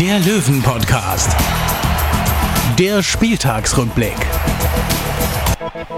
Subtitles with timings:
[0.00, 1.34] der Löwen-Podcast.
[2.78, 4.16] Der Spieltagsrückblick.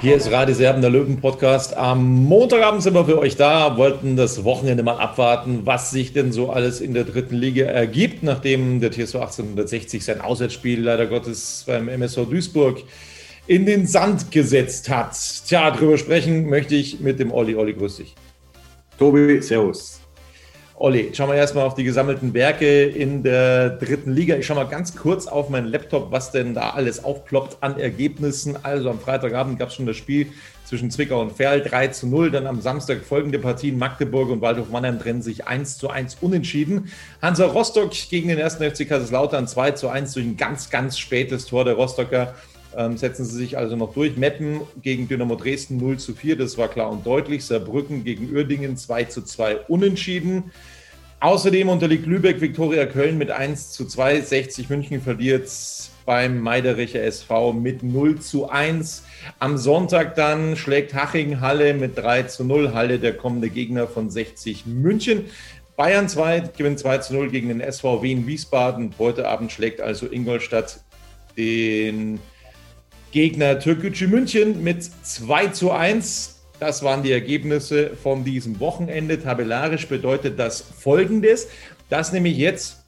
[0.00, 1.76] Hier ist Radio Serben, der Löwen-Podcast.
[1.76, 6.30] Am Montagabend sind wir für euch da, wollten das Wochenende mal abwarten, was sich denn
[6.30, 11.64] so alles in der dritten Liga ergibt, nachdem der TSV 1860 sein Auswärtsspiel leider Gottes
[11.66, 12.84] beim MSV Duisburg
[13.48, 15.16] in den Sand gesetzt hat.
[15.48, 17.56] Tja, drüber sprechen möchte ich mit dem Olli.
[17.56, 18.14] Olli, grüß dich.
[18.96, 19.97] Tobi, Servus.
[20.80, 24.36] Olli, schauen wir erstmal auf die gesammelten Werke in der dritten Liga.
[24.36, 28.56] Ich schaue mal ganz kurz auf meinen Laptop, was denn da alles aufploppt an Ergebnissen.
[28.62, 30.28] Also am Freitagabend gab es schon das Spiel
[30.64, 32.30] zwischen Zwickau und Ferl 3 zu 0.
[32.30, 33.76] Dann am Samstag folgende Partien.
[33.76, 36.92] Magdeburg und Waldhof Mannheim trennen sich 1 zu 1 unentschieden.
[37.20, 41.46] Hansa Rostock gegen den ersten FC Kaiserslautern 2 zu 1 durch ein ganz, ganz spätes
[41.46, 42.36] Tor der Rostocker.
[42.76, 44.16] Ähm, setzen sie sich also noch durch.
[44.16, 47.44] Meppen gegen Dynamo Dresden 0 zu 4, das war klar und deutlich.
[47.44, 50.52] Saarbrücken gegen Uerdingen 2 zu 2 unentschieden.
[51.20, 54.20] Außerdem unterliegt Lübeck Viktoria Köln mit 1 zu 2.
[54.20, 55.50] 60 München verliert
[56.06, 59.02] beim Meidericher SV mit 0 zu 1.
[59.40, 62.72] Am Sonntag dann schlägt Haching Halle mit 3 zu 0.
[62.72, 65.24] Halle der kommende Gegner von 60 München.
[65.76, 68.94] Bayern 2 gewinnt 2 zu 0 gegen den SV Wien Wiesbaden.
[68.98, 70.80] Heute Abend schlägt also Ingolstadt
[71.36, 72.20] den
[73.12, 76.40] Gegner Türkgücü München mit 2 zu 1.
[76.60, 79.22] Das waren die Ergebnisse von diesem Wochenende.
[79.22, 81.48] Tabellarisch bedeutet das folgendes,
[81.88, 82.84] dass nämlich jetzt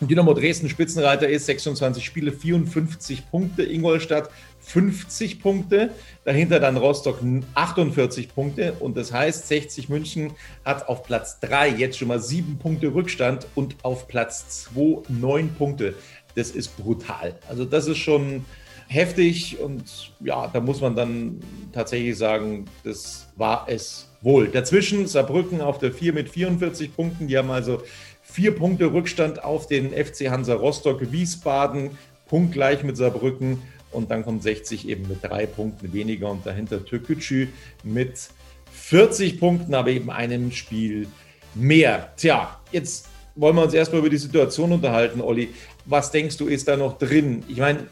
[0.00, 4.30] Dynamo Dresden Spitzenreiter ist, 26 Spiele, 54 Punkte, Ingolstadt
[4.60, 5.90] 50 Punkte,
[6.24, 7.20] dahinter dann Rostock
[7.54, 10.32] 48 Punkte und das heißt, 60 München
[10.64, 15.54] hat auf Platz 3 jetzt schon mal 7 Punkte Rückstand und auf Platz 2 9
[15.54, 15.94] Punkte.
[16.36, 17.34] Das ist brutal.
[17.48, 18.44] Also das ist schon
[18.88, 21.40] heftig und ja, da muss man dann
[21.72, 24.48] tatsächlich sagen, das war es wohl.
[24.48, 27.82] Dazwischen Saarbrücken auf der 4 mit 44 Punkten, die haben also
[28.22, 31.90] vier Punkte Rückstand auf den FC Hansa Rostock, Wiesbaden,
[32.28, 37.48] punktgleich mit Saarbrücken und dann kommt 60 eben mit drei Punkten weniger und dahinter Türkgücü
[37.84, 38.28] mit
[38.72, 41.08] 40 Punkten, aber eben einem Spiel
[41.54, 42.12] mehr.
[42.16, 45.50] Tja, jetzt wollen wir uns erstmal über die Situation unterhalten, Olli.
[45.84, 47.44] Was denkst du, ist da noch drin?
[47.48, 47.86] Ich meine,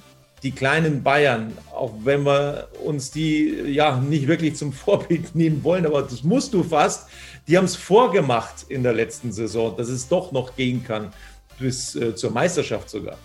[0.46, 5.84] die kleinen Bayern, auch wenn wir uns die ja nicht wirklich zum Vorbild nehmen wollen,
[5.84, 7.10] aber das musst du fast,
[7.48, 11.12] die haben es vorgemacht in der letzten Saison, dass es doch noch gehen kann,
[11.58, 13.18] bis äh, zur Meisterschaft sogar.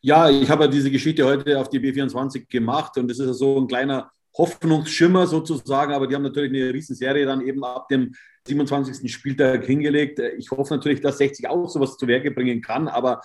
[0.00, 3.60] Ja, ich habe ja diese Geschichte heute auf die B24 gemacht und das ist so
[3.60, 8.14] ein kleiner Hoffnungsschimmer sozusagen, aber die haben natürlich eine Riesenserie dann eben ab dem
[8.46, 9.12] 27.
[9.12, 10.20] Spieltag hingelegt.
[10.38, 13.20] Ich hoffe natürlich, dass 60 auch sowas zu Werke bringen kann, aber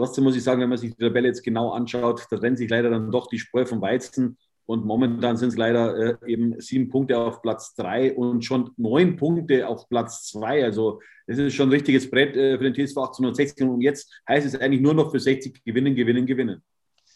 [0.00, 2.70] Trotzdem muss ich sagen, wenn man sich die Tabelle jetzt genau anschaut, da trennt sich
[2.70, 4.38] leider dann doch die Spreu vom Weizen.
[4.64, 9.16] Und momentan sind es leider äh, eben sieben Punkte auf Platz drei und schon neun
[9.16, 10.64] Punkte auf Platz zwei.
[10.64, 13.68] Also das ist schon ein richtiges Brett äh, für den TSV 1860.
[13.68, 16.62] Und jetzt heißt es eigentlich nur noch für 60 gewinnen, gewinnen, gewinnen.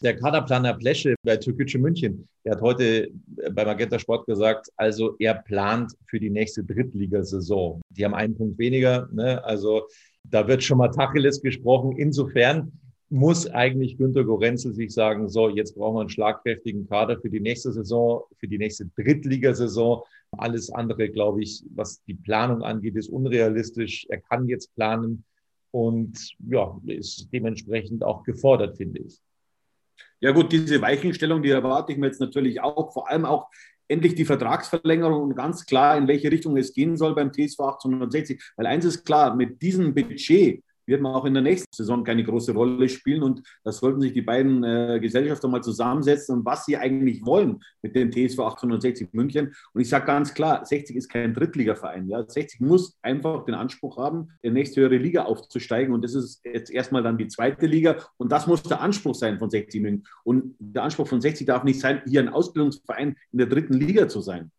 [0.03, 3.09] Der Kaderplaner Plesche bei Türkgücü München, der hat heute
[3.51, 7.81] bei Magenta Sport gesagt, also er plant für die nächste Drittligasaison.
[7.89, 9.43] Die haben einen Punkt weniger, ne?
[9.43, 9.87] also
[10.31, 11.97] da wird schon mal Tacheles gesprochen.
[11.97, 12.71] Insofern
[13.09, 17.39] muss eigentlich Günter Gorenzel sich sagen, so, jetzt brauchen wir einen schlagkräftigen Kader für die
[17.39, 20.01] nächste Saison, für die nächste Drittligasaison.
[20.31, 24.05] Alles andere, glaube ich, was die Planung angeht, ist unrealistisch.
[24.09, 25.23] Er kann jetzt planen
[25.71, 29.19] und ja, ist dementsprechend auch gefordert, finde ich.
[30.19, 33.47] Ja gut, diese Weichenstellung, die erwarte ich mir jetzt natürlich auch, vor allem auch
[33.87, 38.41] endlich die Vertragsverlängerung und ganz klar, in welche Richtung es gehen soll beim TSV 1860.
[38.57, 42.23] Weil eins ist klar, mit diesem Budget wird man auch in der nächsten Saison keine
[42.23, 43.23] große Rolle spielen.
[43.23, 47.59] Und das sollten sich die beiden äh, Gesellschafter mal zusammensetzen und was sie eigentlich wollen
[47.81, 49.53] mit dem TSV 1860 München.
[49.73, 52.07] Und ich sage ganz klar, 60 ist kein Drittligaverein.
[52.07, 52.23] Ja.
[52.27, 55.93] 60 muss einfach den Anspruch haben, in die nächsthöhere Liga aufzusteigen.
[55.93, 57.97] Und das ist jetzt erstmal dann die zweite Liga.
[58.17, 60.07] Und das muss der Anspruch sein von 60 München.
[60.23, 64.07] Und der Anspruch von 60 darf nicht sein, hier ein Ausbildungsverein in der dritten Liga
[64.07, 64.51] zu sein.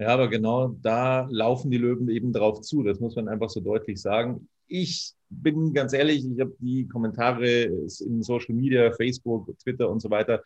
[0.00, 2.82] Ja, aber genau da laufen die Löwen eben drauf zu.
[2.82, 4.48] Das muss man einfach so deutlich sagen.
[4.70, 10.10] Ich bin ganz ehrlich, ich habe die Kommentare in Social Media, Facebook, Twitter und so
[10.10, 10.42] weiter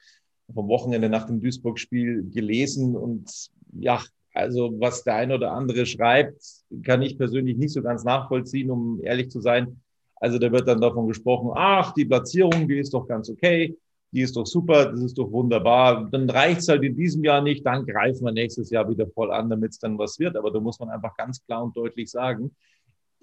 [0.52, 3.30] vom Wochenende nach dem Duisburg-Spiel gelesen und
[3.72, 6.42] ja, also was der eine oder andere schreibt,
[6.82, 9.80] kann ich persönlich nicht so ganz nachvollziehen, um ehrlich zu sein.
[10.16, 13.76] Also da wird dann davon gesprochen, ach, die Platzierung, die ist doch ganz okay
[14.14, 16.08] die ist doch super, das ist doch wunderbar.
[16.08, 19.32] Dann reicht es halt in diesem Jahr nicht, dann greifen wir nächstes Jahr wieder voll
[19.32, 20.36] an, damit es dann was wird.
[20.36, 22.54] Aber da muss man einfach ganz klar und deutlich sagen,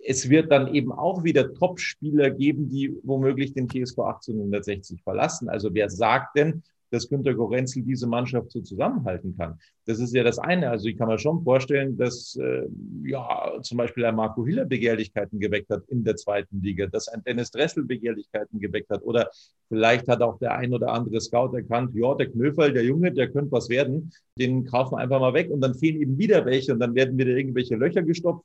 [0.05, 5.49] es wird dann eben auch wieder Top-Spieler geben, die womöglich den TSV 1860 verlassen.
[5.49, 9.57] Also wer sagt denn, dass Günter Gorenzel diese Mannschaft so zusammenhalten kann.
[9.85, 10.69] Das ist ja das eine.
[10.69, 12.67] Also ich kann mir schon vorstellen, dass äh,
[13.05, 17.23] ja zum Beispiel ein Marco Hiller Begehrlichkeiten geweckt hat in der zweiten Liga, dass ein
[17.23, 19.29] Dennis Dressel Begehrlichkeiten geweckt hat oder
[19.69, 23.31] vielleicht hat auch der ein oder andere Scout erkannt, ja, der Knöferl, der Junge, der
[23.31, 26.73] könnte was werden, den kaufen wir einfach mal weg und dann fehlen eben wieder welche
[26.73, 28.43] und dann werden wieder irgendwelche Löcher gestopft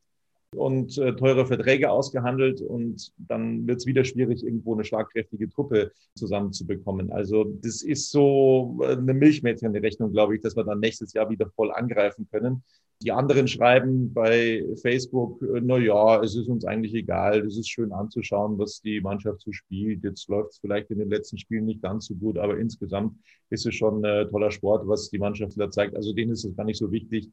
[0.54, 5.93] und äh, teure Verträge ausgehandelt und dann wird es wieder schwierig, irgendwo eine schlagkräftige Truppe
[6.14, 7.10] zusammenzubekommen.
[7.10, 11.50] Also das ist so äh, eine Milchmädchenrechnung, glaube ich, dass wir dann nächstes Jahr wieder
[11.56, 12.62] voll angreifen können.
[13.02, 17.69] Die anderen schreiben bei Facebook, äh, na ja, es ist uns eigentlich egal, es ist
[17.69, 20.02] schön anzuschauen, was die Mannschaft so spielt.
[20.02, 23.19] Jetzt läuft es vielleicht in den letzten Spielen nicht ganz so gut, aber insgesamt
[23.50, 25.94] ist es schon ein toller Sport, was die Mannschaft da zeigt.
[25.94, 27.31] Also denen ist es gar nicht so wichtig.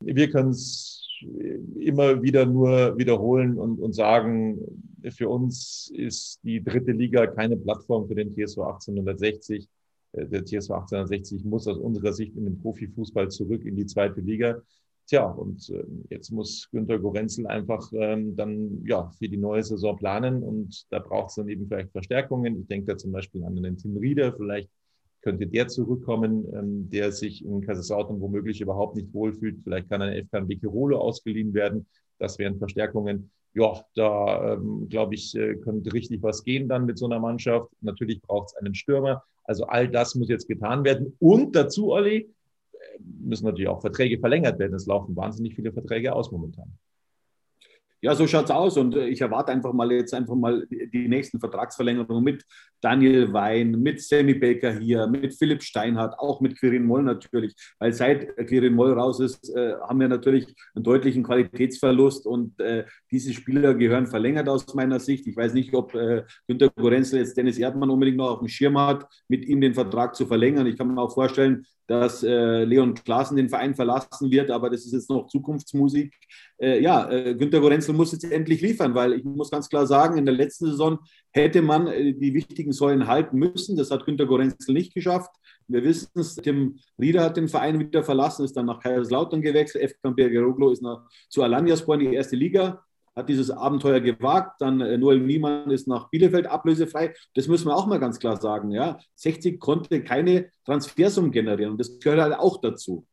[0.00, 1.00] Wir können es
[1.78, 4.58] immer wieder nur wiederholen und, und sagen,
[5.10, 9.68] für uns ist die dritte Liga keine Plattform für den TSV 1860.
[10.12, 14.20] Äh, der TSV 1860 muss aus unserer Sicht in den Profifußball zurück in die zweite
[14.20, 14.62] Liga.
[15.06, 19.96] Tja, und äh, jetzt muss Günter Gorenzel einfach ähm, dann ja für die neue Saison
[19.96, 22.60] planen und da braucht es dann eben vielleicht Verstärkungen.
[22.60, 24.70] Ich denke da zum Beispiel an den Tim Rieder, vielleicht
[25.22, 29.60] könnte der zurückkommen, ähm, der sich in Kaiserslautern womöglich überhaupt nicht wohlfühlt.
[29.62, 31.86] Vielleicht kann ein FK Wickerolo ausgeliehen werden.
[32.18, 33.30] Das wären Verstärkungen.
[33.52, 37.70] Ja, da ähm, glaube ich, äh, könnte richtig was gehen dann mit so einer Mannschaft.
[37.80, 39.24] Natürlich braucht es einen Stürmer.
[39.44, 41.16] Also all das muss jetzt getan werden.
[41.18, 42.32] Und dazu, Olli,
[42.72, 44.74] äh, müssen natürlich auch Verträge verlängert werden.
[44.74, 46.72] Es laufen wahnsinnig viele Verträge aus momentan.
[48.02, 51.06] Ja, so schaut es aus und äh, ich erwarte einfach mal jetzt einfach mal die
[51.06, 52.44] nächsten Vertragsverlängerungen mit
[52.80, 57.92] Daniel Wein, mit Sammy Baker hier, mit Philipp Steinhardt, auch mit Quirin Moll natürlich, weil
[57.92, 63.34] seit Quirin Moll raus ist, äh, haben wir natürlich einen deutlichen Qualitätsverlust und äh, diese
[63.34, 65.26] Spieler gehören verlängert aus meiner Sicht.
[65.26, 68.78] Ich weiß nicht, ob äh, Günter Gorenzel jetzt Dennis Erdmann unbedingt noch auf dem Schirm
[68.78, 70.66] hat, mit ihm den Vertrag zu verlängern.
[70.66, 74.86] Ich kann mir auch vorstellen, dass äh, Leon Klaassen den Verein verlassen wird, aber das
[74.86, 76.14] ist jetzt noch Zukunftsmusik.
[76.56, 80.16] Äh, ja, äh, Günter Gorenzel muss jetzt endlich liefern, weil ich muss ganz klar sagen,
[80.16, 81.00] in der letzten Saison
[81.32, 83.76] hätte man äh, die wichtigen Säulen halten müssen.
[83.76, 85.34] Das hat Günter Gorenzel nicht geschafft.
[85.66, 89.90] Wir wissen es, Tim Rieder hat den Verein wieder verlassen, ist dann nach Kaiserslautern gewechselt.
[89.90, 92.84] FK Bergeroglo ist nach, zu Alanyaspor in die erste Liga
[93.16, 94.60] hat dieses Abenteuer gewagt.
[94.60, 97.14] Dann äh, Noel Niemann ist nach Bielefeld ablösefrei.
[97.34, 98.70] Das müssen wir auch mal ganz klar sagen.
[98.70, 98.98] Ja.
[99.16, 103.06] 60 konnte keine Transfersum generieren und das gehört halt auch dazu.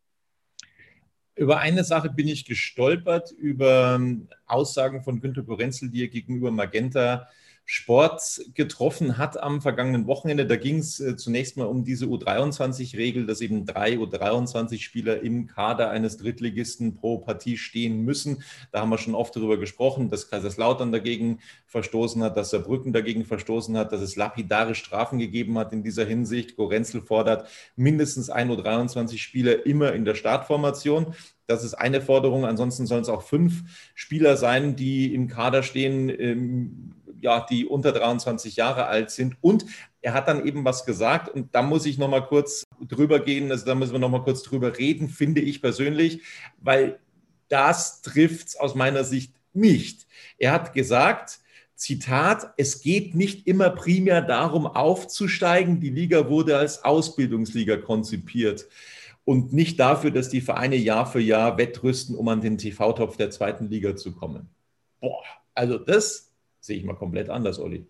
[1.35, 6.49] Über eine Sache bin ich gestolpert, über ähm, Aussagen von Günter Gorenzel, die er gegenüber
[6.49, 7.27] Magenta
[7.69, 10.45] Sport getroffen hat am vergangenen Wochenende.
[10.45, 15.89] Da ging es äh, zunächst mal um diese U23-Regel, dass eben drei U23-Spieler im Kader
[15.89, 18.41] eines Drittligisten pro Partie stehen müssen.
[18.71, 23.25] Da haben wir schon oft darüber gesprochen, dass Kaiserslautern dagegen verstoßen hat, dass Saarbrücken dagegen
[23.25, 26.55] verstoßen hat, dass es lapidare Strafen gegeben hat in dieser Hinsicht.
[26.55, 31.13] Gorenzel fordert mindestens ein U23-Spieler immer in der Startformation.
[31.47, 32.45] Das ist eine Forderung.
[32.45, 36.86] Ansonsten sollen es auch fünf Spieler sein, die im Kader stehen, ähm,
[37.21, 39.37] ja, die unter 23 Jahre alt sind.
[39.41, 39.65] Und
[40.01, 43.51] er hat dann eben was gesagt und da muss ich noch mal kurz drüber gehen,
[43.51, 46.21] also da müssen wir noch mal kurz drüber reden, finde ich persönlich,
[46.59, 46.99] weil
[47.49, 50.07] das trifft es aus meiner Sicht nicht.
[50.37, 51.39] Er hat gesagt,
[51.75, 55.79] Zitat, es geht nicht immer primär darum, aufzusteigen.
[55.79, 58.67] Die Liga wurde als Ausbildungsliga konzipiert
[59.25, 63.29] und nicht dafür, dass die Vereine Jahr für Jahr wettrüsten, um an den TV-Topf der
[63.29, 64.49] zweiten Liga zu kommen.
[65.01, 65.21] Boah,
[65.53, 66.26] also das
[66.67, 67.87] sehe ich mal komplett anders, Olli.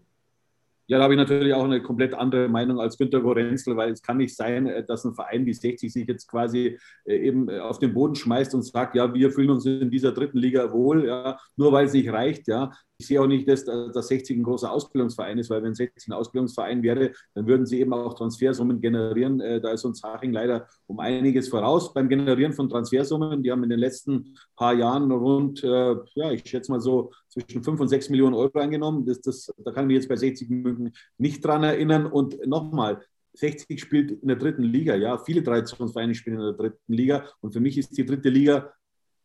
[0.90, 4.02] Ja, da habe ich natürlich auch eine komplett andere Meinung als Günter Gorenzel, weil es
[4.02, 7.60] kann nicht sein, äh, dass ein Verein wie 60 sich jetzt quasi äh, eben äh,
[7.60, 11.06] auf den Boden schmeißt und sagt, ja, wir fühlen uns in dieser dritten Liga wohl,
[11.06, 12.72] ja, nur weil es nicht reicht, ja.
[13.00, 16.14] Ich sehe auch nicht, dass, dass 60 ein großer Ausbildungsverein ist, weil wenn 60 ein
[16.14, 19.40] Ausbildungsverein wäre, dann würden sie eben auch Transfersummen generieren.
[19.40, 23.44] Äh, da ist uns Haching leider um einiges voraus beim Generieren von Transfersummen.
[23.44, 27.64] Die haben in den letzten paar Jahren rund, äh, ja, ich schätze mal so zwischen
[27.64, 29.06] 5 und 6 Millionen Euro eingenommen.
[29.06, 32.08] Das, das, da kann ich mich jetzt bei 60 München nicht dran erinnern.
[32.08, 33.02] Und nochmal,
[33.36, 35.20] 60 spielt in der dritten Liga, ja.
[35.20, 37.28] Viele Traditionsvereine spielen in der dritten Liga.
[37.42, 38.74] Und für mich ist die dritte Liga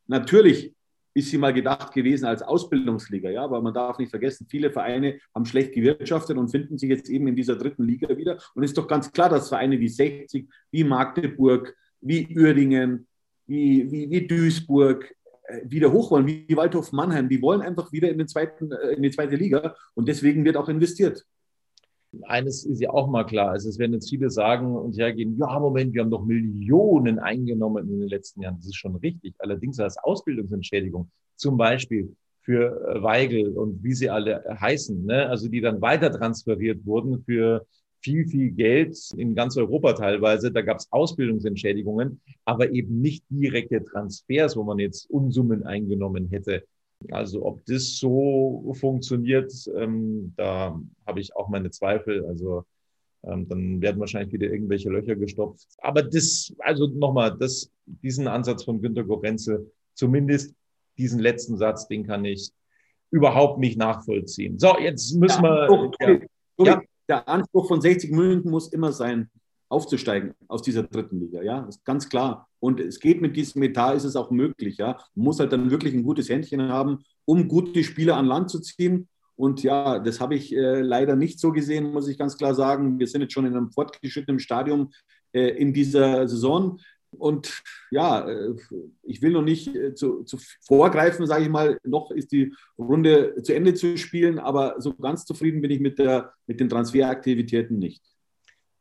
[0.07, 0.75] natürlich
[1.15, 5.19] ist sie mal gedacht gewesen als Ausbildungsliga, ja, aber man darf nicht vergessen, viele Vereine
[5.35, 8.39] haben schlecht gewirtschaftet und finden sich jetzt eben in dieser dritten Liga wieder.
[8.55, 13.07] Und es ist doch ganz klar, dass Vereine wie 60, wie Magdeburg, wie Uerdingen,
[13.47, 15.15] wie, wie, wie Duisburg
[15.45, 18.93] äh, wieder hoch wollen, wie Waldhof Mannheim, die wollen einfach wieder in, den zweiten, äh,
[18.93, 19.77] in die zweite Liga.
[19.95, 21.25] Und deswegen wird auch investiert
[22.25, 23.51] eines ist ja auch mal klar.
[23.51, 27.89] Also es werden jetzt viele sagen und hergehen, ja, Moment, wir haben doch Millionen eingenommen
[27.89, 28.57] in den letzten Jahren.
[28.57, 29.35] Das ist schon richtig.
[29.39, 35.29] Allerdings als Ausbildungsentschädigung, zum Beispiel für äh, Weigel und wie sie alle heißen, ne?
[35.29, 37.67] also die dann weiter transferiert wurden für
[38.01, 40.51] viel, viel Geld in ganz Europa teilweise.
[40.51, 46.65] Da gab es Ausbildungsentschädigungen, aber eben nicht direkte Transfers, wo man jetzt Unsummen eingenommen hätte.
[47.11, 52.25] Also ob das so funktioniert, ähm, da habe ich auch meine Zweifel.
[52.27, 52.65] Also
[53.25, 55.67] ähm, dann werden wahrscheinlich wieder irgendwelche Löcher gestopft.
[55.79, 60.55] Aber das, also nochmal, das, diesen Ansatz von Günter Gorenzel, zumindest
[60.99, 62.51] diesen letzten Satz, den kann ich
[63.11, 64.59] überhaupt nicht nachvollziehen.
[64.59, 66.21] So, jetzt müssen ja, wir.
[66.59, 66.65] Ja.
[66.65, 66.83] Ja.
[67.09, 69.29] Der Anspruch von 60 München muss immer sein,
[69.73, 71.43] aufzusteigen aus dieser dritten Liga.
[71.43, 72.49] Ja, das ist ganz klar.
[72.61, 74.77] Und es geht mit diesem Etat, ist es auch möglich.
[74.77, 78.51] Ja, man muss halt dann wirklich ein gutes Händchen haben, um gute Spieler an Land
[78.51, 79.09] zu ziehen.
[79.35, 82.99] Und ja, das habe ich äh, leider nicht so gesehen, muss ich ganz klar sagen.
[82.99, 84.93] Wir sind jetzt schon in einem fortgeschrittenen Stadium
[85.33, 86.79] äh, in dieser Saison.
[87.11, 88.55] Und ja, äh,
[89.03, 91.79] ich will noch nicht äh, zu, zu vorgreifen, sage ich mal.
[91.83, 95.99] Noch ist die Runde zu Ende zu spielen, aber so ganz zufrieden bin ich mit,
[95.99, 98.12] der, mit den Transferaktivitäten nicht.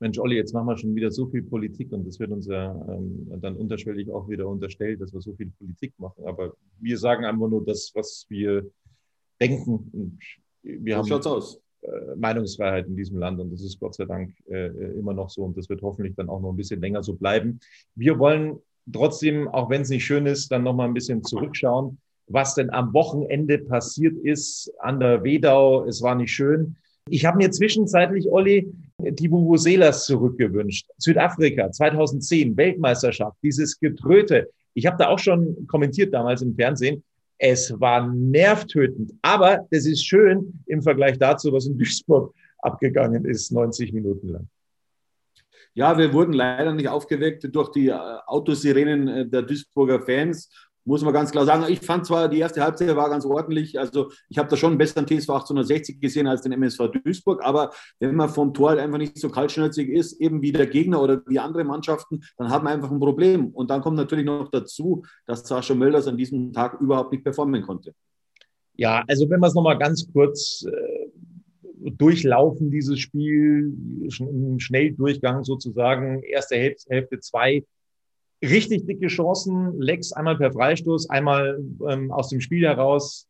[0.01, 2.73] Mensch, Olli, jetzt machen wir schon wieder so viel Politik und das wird uns ja
[2.89, 6.25] ähm, dann unterschwellig auch wieder unterstellt, dass wir so viel Politik machen.
[6.25, 8.65] Aber wir sagen einfach nur das, was wir
[9.39, 9.89] denken.
[9.93, 10.19] Und
[10.63, 11.61] wir so haben aus.
[11.83, 14.67] Äh, Meinungsfreiheit in diesem Land und das ist Gott sei Dank äh,
[14.97, 17.59] immer noch so und das wird hoffentlich dann auch noch ein bisschen länger so bleiben.
[17.95, 18.57] Wir wollen
[18.91, 22.71] trotzdem, auch wenn es nicht schön ist, dann noch mal ein bisschen zurückschauen, was denn
[22.71, 25.85] am Wochenende passiert ist an der Wedau.
[25.85, 26.75] Es war nicht schön.
[27.09, 28.71] Ich habe mir zwischenzeitlich, Olli,
[29.09, 30.87] die Vuvuzelas zurückgewünscht.
[30.97, 34.49] Südafrika 2010, Weltmeisterschaft, dieses Getröte.
[34.73, 37.03] Ich habe da auch schon kommentiert damals im Fernsehen.
[37.37, 43.51] Es war nervtötend, aber es ist schön im Vergleich dazu, was in Duisburg abgegangen ist,
[43.51, 44.47] 90 Minuten lang.
[45.73, 50.49] Ja, wir wurden leider nicht aufgeweckt durch die äh, Autosirenen äh, der Duisburger Fans
[50.85, 51.65] muss man ganz klar sagen.
[51.69, 53.79] Ich fand zwar, die erste Halbzeit war ganz ordentlich.
[53.79, 57.43] Also ich habe da schon einen besseren TSV 1860 gesehen als den MSV Duisburg.
[57.43, 61.01] Aber wenn man vom Tor halt einfach nicht so kaltschnäuzig ist, eben wie der Gegner
[61.01, 63.47] oder wie andere Mannschaften, dann hat man einfach ein Problem.
[63.49, 67.61] Und dann kommt natürlich noch dazu, dass Sascha Mölders an diesem Tag überhaupt nicht performen
[67.61, 67.93] konnte.
[68.75, 73.73] Ja, also wenn wir es nochmal ganz kurz äh, durchlaufen, dieses Spiel,
[74.19, 77.63] im Schnelldurchgang sozusagen, erste Hälfte, Hälfte zwei,
[78.41, 79.79] richtig dicke Chancen.
[79.79, 83.27] Lex einmal per Freistoß, einmal ähm, aus dem Spiel heraus,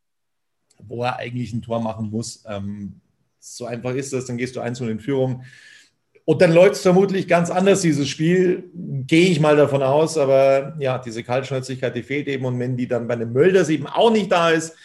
[0.80, 2.44] wo er eigentlich ein Tor machen muss.
[2.48, 3.02] Ähm,
[3.40, 5.44] so einfach ist das, dann gehst du 1 in Führung.
[6.26, 8.70] Und dann läuft es vermutlich ganz anders, dieses Spiel.
[8.74, 10.18] Gehe ich mal davon aus.
[10.18, 12.46] Aber ja, diese Kaltschnäuzigkeit, die fehlt eben.
[12.46, 14.76] Und wenn die dann bei einem Mölders eben auch nicht da ist,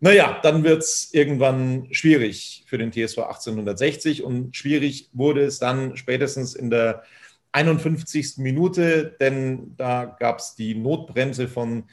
[0.00, 4.24] naja, dann wird es irgendwann schwierig für den TSV 1860.
[4.24, 7.02] Und schwierig wurde es dann spätestens in der
[7.56, 8.36] 51.
[8.36, 11.84] Minute, denn da gab es die Notbremse von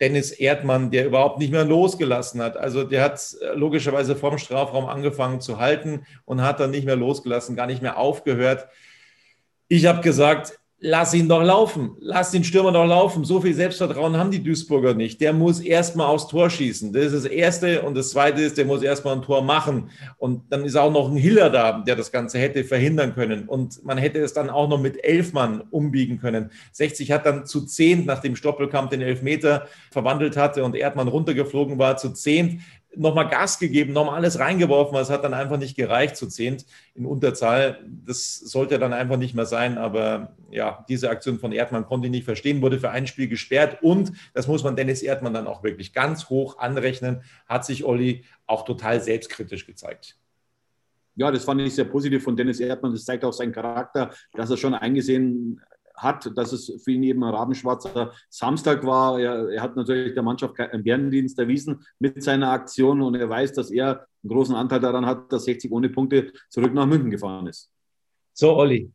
[0.00, 2.56] Dennis Erdmann, der überhaupt nicht mehr losgelassen hat.
[2.56, 6.96] Also der hat äh, logischerweise vorm Strafraum angefangen zu halten und hat dann nicht mehr
[6.96, 8.66] losgelassen, gar nicht mehr aufgehört.
[9.68, 13.24] Ich habe gesagt, lass ihn doch laufen, lass den Stürmer doch laufen.
[13.24, 15.20] So viel Selbstvertrauen haben die Duisburger nicht.
[15.20, 16.92] Der muss erstmal aufs Tor schießen.
[16.92, 17.82] Das ist das Erste.
[17.82, 19.90] Und das Zweite ist, der muss erstmal ein Tor machen.
[20.18, 23.48] Und dann ist auch noch ein Hiller da, der das Ganze hätte verhindern können.
[23.48, 26.50] Und man hätte es dann auch noch mit elf Mann umbiegen können.
[26.72, 31.96] 60 hat dann zu zehn, nachdem Stoppelkamp den Elfmeter verwandelt hatte und Erdmann runtergeflogen war,
[31.96, 32.62] zu zehn
[32.94, 36.66] nochmal Gas gegeben, nochmal alles reingeworfen, aber es hat dann einfach nicht gereicht zu zehnt
[36.94, 37.78] in Unterzahl.
[38.04, 42.10] Das sollte dann einfach nicht mehr sein, aber ja, diese Aktion von Erdmann konnte ich
[42.10, 45.62] nicht verstehen, wurde für ein Spiel gesperrt und das muss man Dennis Erdmann dann auch
[45.62, 50.18] wirklich ganz hoch anrechnen, hat sich Olli auch total selbstkritisch gezeigt.
[51.14, 52.92] Ja, das fand ich sehr positiv von Dennis Erdmann.
[52.92, 55.60] Das zeigt auch seinen Charakter, dass er schon eingesehen
[55.96, 59.18] hat, dass es für ihn eben ein rabenschwarzer Samstag war.
[59.18, 63.52] Er, er, hat natürlich der Mannschaft einen Bärendienst erwiesen mit seiner Aktion und er weiß,
[63.52, 67.46] dass er einen großen Anteil daran hat, dass 60 ohne Punkte zurück nach München gefahren
[67.46, 67.70] ist.
[68.32, 68.90] So, Olli,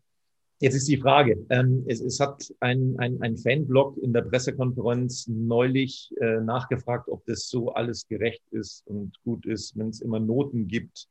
[0.60, 1.46] jetzt ist die Frage.
[1.50, 7.25] Ähm, es, es, hat ein, ein, ein Fanblog in der Pressekonferenz neulich äh, nachgefragt, ob
[7.25, 11.08] das so alles gerecht ist und gut ist, wenn es immer Noten gibt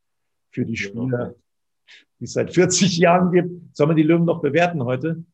[0.51, 1.35] für die Spieler,
[2.19, 3.77] die es seit 40 Jahren gibt.
[3.77, 5.25] Sollen wir die Löwen noch bewerten heute?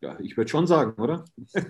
[0.00, 1.24] Ja, ich würde schon sagen, oder?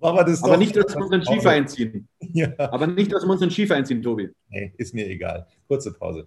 [0.00, 2.08] Aber, das Aber nicht, dass wir uns einen Skifer einziehen.
[2.32, 2.48] Ja.
[2.58, 4.28] Aber nicht, dass wir uns einen Skifer einziehen, Tobi.
[4.48, 5.46] Nee, ist mir egal.
[5.68, 6.26] Kurze Pause.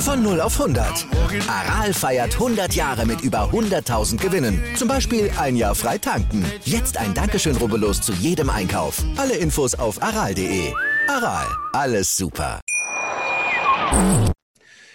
[0.00, 1.06] Von 0 auf 100.
[1.46, 4.58] Aral feiert 100 Jahre mit über 100.000 Gewinnen.
[4.74, 6.42] Zum Beispiel ein Jahr frei tanken.
[6.64, 9.04] Jetzt ein Dankeschön, rubbellos zu jedem Einkauf.
[9.18, 10.72] Alle Infos auf aral.de.
[11.06, 12.60] Aral, alles super.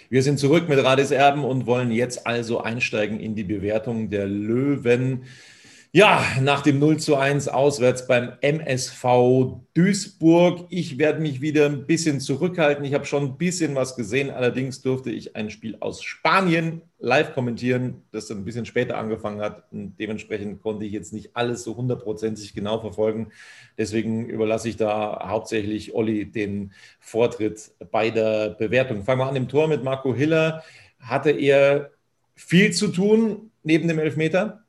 [0.08, 4.26] Wir sind zurück mit Radis Erben und wollen jetzt also einsteigen in die Bewertung der
[4.26, 5.24] Löwen.
[5.96, 10.66] Ja, nach dem 0 zu 1 auswärts beim MSV Duisburg.
[10.68, 12.84] Ich werde mich wieder ein bisschen zurückhalten.
[12.84, 14.28] Ich habe schon ein bisschen was gesehen.
[14.28, 19.40] Allerdings durfte ich ein Spiel aus Spanien live kommentieren, das dann ein bisschen später angefangen
[19.40, 19.72] hat.
[19.72, 23.28] Und dementsprechend konnte ich jetzt nicht alles so hundertprozentig genau verfolgen.
[23.78, 29.02] Deswegen überlasse ich da hauptsächlich Olli den Vortritt bei der Bewertung.
[29.02, 30.62] Fangen wir an im Tor mit Marco Hiller.
[31.00, 31.92] Hatte er
[32.34, 34.65] viel zu tun neben dem Elfmeter?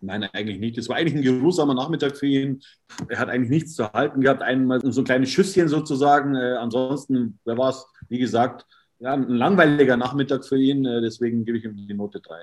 [0.00, 0.78] Nein, eigentlich nicht.
[0.78, 2.60] Es war eigentlich ein geruhsamer Nachmittag für ihn.
[3.08, 4.42] Er hat eigentlich nichts zu halten gehabt.
[4.42, 6.36] Einmal so ein kleines Schüsschen sozusagen.
[6.36, 7.84] Äh, ansonsten, wer war es?
[8.08, 8.64] Wie gesagt,
[9.00, 10.84] ja, ein langweiliger Nachmittag für ihn.
[10.84, 12.36] Äh, deswegen gebe ich ihm die Note 3.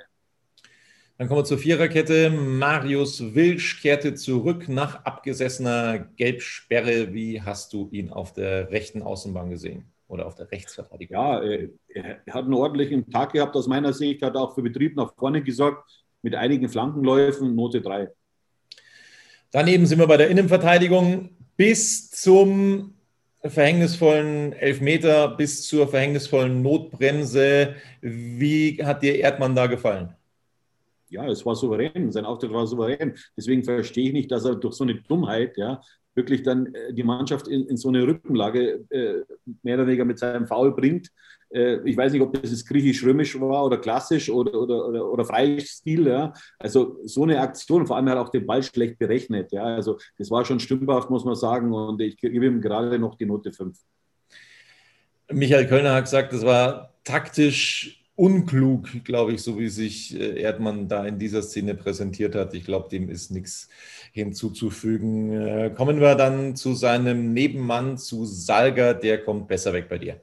[1.18, 2.30] Dann kommen wir zur Viererkette.
[2.30, 7.14] Marius Wilsch kehrte zurück nach abgesessener Gelbsperre.
[7.14, 9.86] Wie hast du ihn auf der rechten Außenbahn gesehen?
[10.08, 11.16] Oder auf der Rechtsverteidigung?
[11.16, 14.98] Ja, äh, er hat einen ordentlichen Tag gehabt aus meiner Sicht, hat auch für Betrieb
[14.98, 18.10] nach vorne gesorgt mit einigen Flankenläufen, Note 3.
[19.52, 22.96] Daneben sind wir bei der Innenverteidigung bis zum
[23.44, 27.76] verhängnisvollen Elfmeter, bis zur verhängnisvollen Notbremse.
[28.02, 30.16] Wie hat dir Erdmann da gefallen?
[31.10, 32.12] Ja, es war souverän.
[32.12, 33.14] Sein Auftritt war souverän.
[33.38, 35.80] Deswegen verstehe ich nicht, dass er durch so eine Dummheit ja,
[36.16, 39.22] wirklich dann äh, die Mannschaft in, in so eine Rückenlage äh,
[39.62, 41.12] mehr oder weniger mit seinem Foul bringt.
[41.54, 46.08] Äh, ich weiß nicht, ob das griechisch-römisch war oder klassisch oder, oder, oder, oder Freistil.
[46.08, 46.34] Ja.
[46.60, 49.52] Also so eine Aktion, vor allem hat auch den Ball schlecht berechnet.
[49.52, 49.64] Ja.
[49.64, 51.74] Also das war schon stümperhaft, muss man sagen.
[51.74, 53.78] Und ich gebe ihm gerade noch die Note 5.
[55.32, 60.88] Michael Kölner hat gesagt, das war taktisch unklug, glaube ich, so wie sich äh, Erdmann
[60.88, 62.54] da in dieser Szene präsentiert hat.
[62.54, 63.68] Ich glaube, dem ist nichts
[64.14, 65.34] hinzuzufügen.
[65.34, 70.22] Äh, kommen wir dann zu seinem Nebenmann, zu Salger, der kommt besser weg bei dir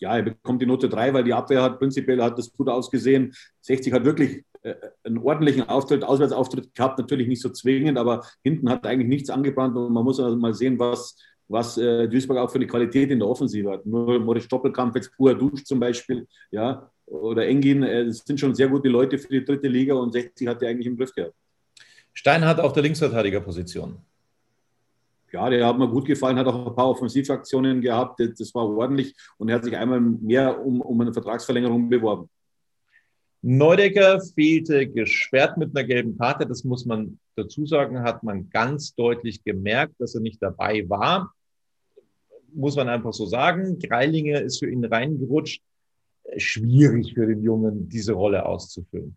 [0.00, 3.34] ja, er bekommt die Note 3, weil die Abwehr hat prinzipiell hat das gut ausgesehen.
[3.60, 8.70] 60 hat wirklich äh, einen ordentlichen Auftritt, Auswärtsauftritt gehabt, natürlich nicht so zwingend, aber hinten
[8.70, 11.16] hat eigentlich nichts angebrannt und man muss also mal sehen, was,
[11.48, 13.84] was äh, Duisburg auch für eine Qualität in der Offensive hat.
[13.84, 18.88] Nur Moritz Doppelkampf, jetzt Dusch zum Beispiel, ja, oder Engin, äh, sind schon sehr gute
[18.88, 21.34] Leute für die dritte Liga und 60 hat er eigentlich im Griff gehabt.
[22.14, 23.98] Stein hat auf der Linksverteidigerposition
[25.32, 29.14] ja, der hat mir gut gefallen, hat auch ein paar Offensivaktionen gehabt, das war ordentlich
[29.38, 32.28] und er hat sich einmal mehr um, um eine Vertragsverlängerung beworben.
[33.42, 38.94] Neudecker fehlte gesperrt mit einer gelben Karte, das muss man dazu sagen, hat man ganz
[38.94, 41.32] deutlich gemerkt, dass er nicht dabei war.
[42.52, 43.78] Muss man einfach so sagen.
[43.78, 45.62] Greilinger ist für ihn reingerutscht.
[46.36, 49.16] Schwierig für den Jungen, diese Rolle auszufüllen.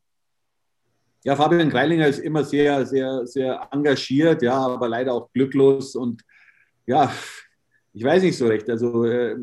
[1.23, 6.21] Ja, Fabian Greilinger ist immer sehr, sehr, sehr engagiert, ja, aber leider auch glücklos und
[6.85, 7.11] ja,
[7.93, 8.69] ich weiß nicht so recht.
[8.69, 9.37] Also äh,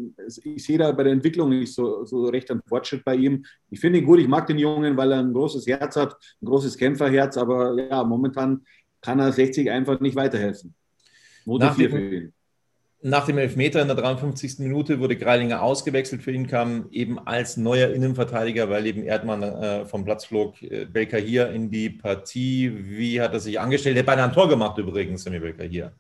[0.45, 3.45] ich sehe da bei der Entwicklung nicht so, so recht einen Fortschritt bei ihm.
[3.71, 6.47] Ich finde ihn gut, ich mag den Jungen, weil er ein großes Herz hat, ein
[6.47, 8.65] großes Kämpferherz, aber ja, momentan
[9.01, 10.75] kann er 60 einfach nicht weiterhelfen.
[11.47, 12.35] Note 4 für ihn.
[13.03, 14.59] Nach dem Elfmeter in der 53.
[14.59, 16.23] Minute wurde Greilinger ausgewechselt.
[16.23, 20.85] Für ihn kam eben als neuer Innenverteidiger, weil eben Erdmann äh, vom Platz flog, äh,
[20.85, 22.71] Belka hier in die Partie.
[22.77, 23.97] Wie hat er sich angestellt?
[23.97, 25.93] Er hat beinahe ein Tor gemacht übrigens, Sammy Belka hier.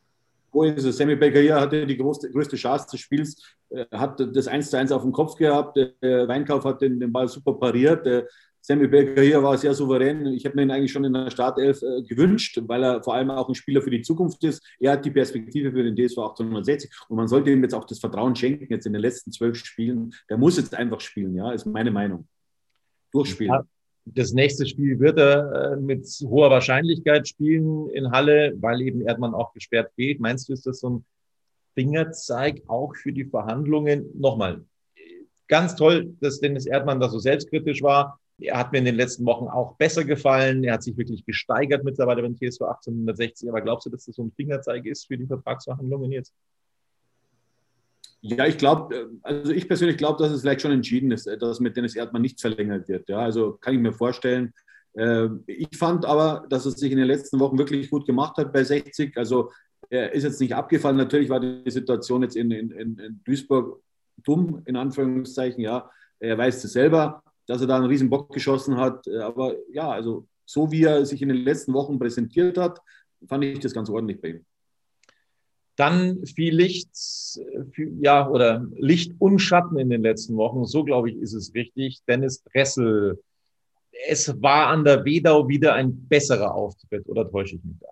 [0.52, 0.98] Wo ist es?
[0.98, 4.76] Sammy Belka hier hatte die größte, größte Chance des Spiels, äh, hat das 1 zu
[4.76, 5.78] 1 auf dem Kopf gehabt.
[6.02, 8.06] Weinkauf hat den, den Ball super pariert.
[8.62, 10.26] Sammy Baker hier war sehr souverän.
[10.26, 13.30] Ich habe mir ihn eigentlich schon in der Startelf äh, gewünscht, weil er vor allem
[13.30, 14.62] auch ein Spieler für die Zukunft ist.
[14.78, 17.98] Er hat die Perspektive für den DSV 1860 und man sollte ihm jetzt auch das
[17.98, 20.12] Vertrauen schenken, jetzt in den letzten zwölf Spielen.
[20.28, 22.28] Der muss jetzt einfach spielen, ja, ist meine Meinung.
[23.12, 23.62] Durchspielen.
[24.04, 29.34] Das nächste Spiel wird er äh, mit hoher Wahrscheinlichkeit spielen in Halle, weil eben Erdmann
[29.34, 30.20] auch gesperrt fehlt.
[30.20, 31.04] Meinst du, ist das so ein
[31.74, 34.06] Fingerzeig auch für die Verhandlungen?
[34.18, 34.64] Nochmal,
[35.48, 38.19] ganz toll, dass Dennis Erdmann da so selbstkritisch war.
[38.40, 40.64] Er hat mir in den letzten Wochen auch besser gefallen.
[40.64, 43.48] Er hat sich wirklich gesteigert mittlerweile beim TSV 1860.
[43.48, 46.34] Aber glaubst du, dass das so ein Fingerzeig ist für die Vertragsverhandlungen jetzt?
[48.22, 51.76] Ja, ich glaube, also ich persönlich glaube, dass es vielleicht schon entschieden ist, dass mit
[51.76, 53.08] Dennis Erdmann nichts verlängert wird.
[53.08, 54.52] Ja, also kann ich mir vorstellen.
[54.94, 58.52] Äh, ich fand aber, dass es sich in den letzten Wochen wirklich gut gemacht hat
[58.52, 59.16] bei 60.
[59.16, 59.50] Also
[59.88, 60.96] er ist jetzt nicht abgefallen.
[60.96, 63.82] Natürlich war die Situation jetzt in, in, in Duisburg
[64.22, 65.62] dumm, in Anführungszeichen.
[65.62, 69.08] Ja, er weiß es selber, dass er da einen riesen Bock geschossen hat.
[69.08, 72.80] Aber ja, also so wie er sich in den letzten Wochen präsentiert hat,
[73.26, 74.44] fand ich das ganz ordentlich bei ihm.
[75.74, 76.90] Dann viel Licht,
[78.00, 80.64] ja, oder Licht und Schatten in den letzten Wochen.
[80.64, 81.98] So, glaube ich, ist es richtig.
[82.06, 83.20] Dennis Dressel.
[84.06, 87.88] Es war an der Wedau wieder ein besserer Auftritt, oder täusche ich mich da?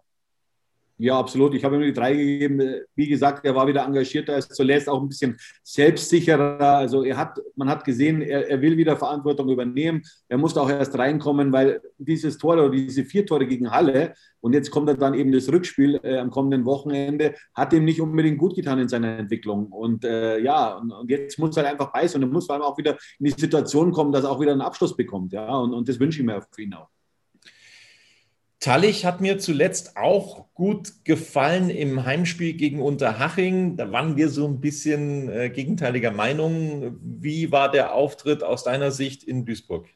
[1.01, 1.55] Ja, absolut.
[1.55, 2.61] Ich habe ihm die drei gegeben.
[2.97, 6.61] Wie gesagt, er war wieder engagierter als zuletzt, auch ein bisschen selbstsicherer.
[6.61, 10.03] Also er hat, man hat gesehen, er, er will wieder Verantwortung übernehmen.
[10.29, 14.55] Er musste auch erst reinkommen, weil dieses Tor oder diese vier Tore gegen Halle und
[14.55, 18.39] jetzt kommt er dann eben das Rückspiel äh, am kommenden Wochenende, hat ihm nicht unbedingt
[18.39, 19.67] gut getan in seiner Entwicklung.
[19.67, 22.65] Und äh, ja, und, und, jetzt muss er einfach beißen und er muss vor allem
[22.65, 25.33] auch wieder in die Situation kommen, dass er auch wieder einen Abschluss bekommt.
[25.33, 26.89] Ja, und, und das wünsche ich mir für ihn auch.
[28.69, 33.79] Tallich hat mir zuletzt auch gut gefallen im Heimspiel gegen Unterhaching.
[33.79, 36.99] Da waren wir so ein bisschen äh, gegenteiliger Meinung.
[37.01, 39.87] Wie war der Auftritt aus deiner Sicht in Duisburg?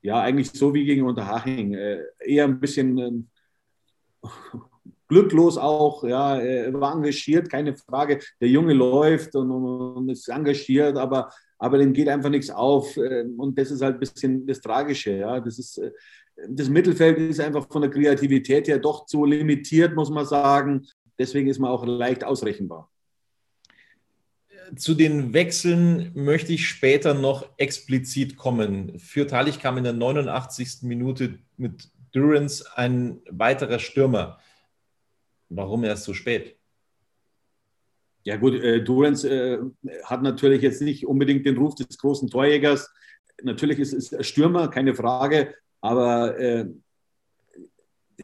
[0.00, 1.74] Ja, eigentlich so wie gegen Unterhaching.
[1.74, 2.98] Äh, eher ein bisschen
[4.24, 4.28] äh,
[5.06, 6.02] glücklos auch.
[6.02, 8.20] Ja, er war engagiert, keine Frage.
[8.40, 12.96] Der Junge läuft und, und ist engagiert, aber aber dem geht einfach nichts auf.
[12.96, 15.12] Äh, und das ist halt ein bisschen das Tragische.
[15.12, 15.40] Ja.
[15.40, 15.90] Das, ist, äh,
[16.48, 20.86] das Mittelfeld ist einfach von der Kreativität her doch zu limitiert, muss man sagen.
[21.18, 22.90] Deswegen ist man auch leicht ausrechenbar.
[24.74, 28.98] Zu den Wechseln möchte ich später noch explizit kommen.
[28.98, 30.82] Für Talich kam in der 89.
[30.82, 34.40] Minute mit Durance ein weiterer Stürmer.
[35.48, 36.56] Warum erst so spät?
[38.24, 39.58] Ja gut, äh, Durance äh,
[40.02, 42.92] hat natürlich jetzt nicht unbedingt den Ruf des großen Torjägers.
[43.42, 45.54] Natürlich ist es Stürmer, keine Frage,
[45.86, 46.66] aber äh,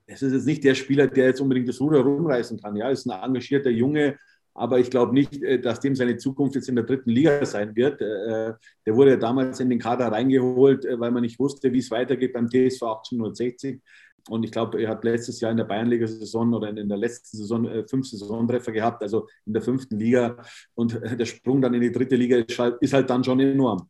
[0.07, 2.75] es ist jetzt nicht der Spieler, der jetzt unbedingt das Ruder rumreißen kann.
[2.77, 4.19] Ja, ist ein engagierter Junge,
[4.53, 7.75] aber ich glaube nicht, äh, dass dem seine Zukunft jetzt in der dritten Liga sein
[7.77, 8.01] wird.
[8.01, 11.79] Äh, der wurde ja damals in den Kader reingeholt, äh, weil man nicht wusste, wie
[11.79, 13.81] es weitergeht beim TSV 1860.
[14.29, 17.69] Und ich glaube, er hat letztes Jahr in der Bayernliga-Saison oder in der letzten Saison
[17.89, 20.37] fünf Saisontreffer gehabt, also in der fünften Liga.
[20.75, 23.89] Und der Sprung dann in die dritte Liga ist halt, ist halt dann schon enorm.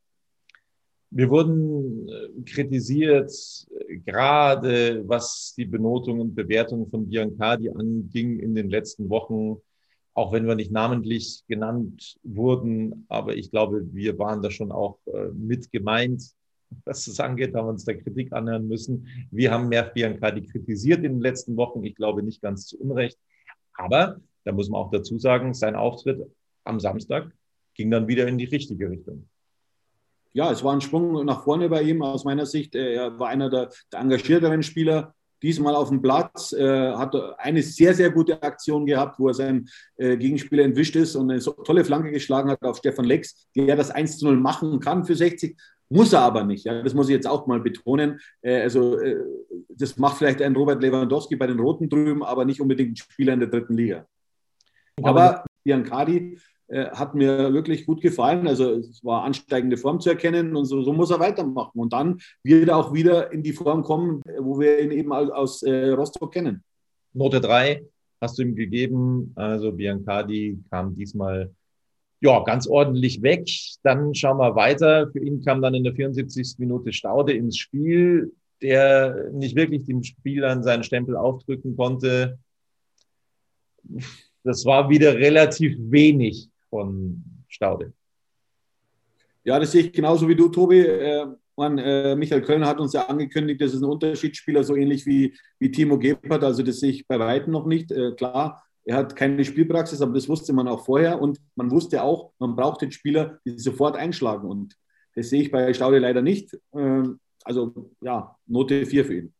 [1.14, 3.30] Wir wurden äh, kritisiert,
[4.04, 9.58] gerade was die Benotung und Bewertung von Biancardi anging in den letzten Wochen,
[10.14, 13.04] auch wenn wir nicht namentlich genannt wurden.
[13.08, 16.22] Aber ich glaube, wir waren da schon auch äh, mit gemeint
[16.84, 19.06] was das angeht, haben wir uns der Kritik anhören müssen.
[19.30, 21.84] Wir haben Merv Biancardi kritisiert in den letzten Wochen.
[21.84, 23.18] Ich glaube nicht ganz zu Unrecht.
[23.74, 26.20] Aber da muss man auch dazu sagen, sein Auftritt
[26.64, 27.32] am Samstag
[27.74, 29.28] ging dann wieder in die richtige Richtung.
[30.34, 32.74] Ja, es war ein Sprung nach vorne bei ihm aus meiner Sicht.
[32.74, 37.94] Er war einer der, der engagierteren Spieler diesmal auf dem Platz, äh, hat eine sehr,
[37.94, 41.84] sehr gute Aktion gehabt, wo er seinen äh, Gegenspieler entwischt ist und eine so tolle
[41.84, 45.56] Flanke geschlagen hat auf Stefan Lex, der das 1 zu 0 machen kann für 60.
[45.88, 46.64] Muss er aber nicht.
[46.64, 46.82] Ja?
[46.82, 48.20] Das muss ich jetzt auch mal betonen.
[48.40, 49.16] Äh, also, äh,
[49.68, 53.34] das macht vielleicht ein Robert Lewandowski bei den Roten drüben, aber nicht unbedingt ein Spieler
[53.34, 54.06] in der dritten Liga.
[55.02, 56.38] Aber Biancardi
[56.72, 58.48] äh, hat mir wirklich gut gefallen.
[58.48, 61.78] Also, es war ansteigende Form zu erkennen und so, so, muss er weitermachen.
[61.78, 65.30] Und dann wird er auch wieder in die Form kommen, wo wir ihn eben aus,
[65.30, 66.64] aus äh, Rostock kennen.
[67.12, 67.84] Note 3
[68.22, 69.32] hast du ihm gegeben.
[69.34, 71.50] Also, Biancardi kam diesmal
[72.20, 73.50] ja, ganz ordentlich weg.
[73.82, 75.10] Dann schauen wir weiter.
[75.12, 76.54] Für ihn kam dann in der 74.
[76.56, 78.32] Minute Staude ins Spiel,
[78.62, 82.38] der nicht wirklich dem Spielern seinen Stempel aufdrücken konnte.
[84.42, 87.92] Das war wieder relativ wenig von Staude.
[89.44, 90.80] Ja, das sehe ich genauso wie du, Tobi.
[90.80, 95.04] Äh, man, äh, Michael Kölner hat uns ja angekündigt, das ist ein Unterschiedsspieler, so ähnlich
[95.04, 96.44] wie, wie Timo Gebhardt.
[96.44, 97.92] Also das sehe ich bei weitem noch nicht.
[97.92, 101.20] Äh, klar, er hat keine Spielpraxis, aber das wusste man auch vorher.
[101.20, 104.48] Und man wusste auch, man braucht den Spieler, die sofort einschlagen.
[104.48, 104.74] Und
[105.14, 106.58] Das sehe ich bei Staude leider nicht.
[106.74, 109.34] Ähm, also ja, Note 4 für ihn.